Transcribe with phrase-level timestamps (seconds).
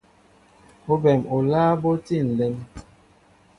[0.93, 2.55] Óɓem oláá ɓɔ tí nlem.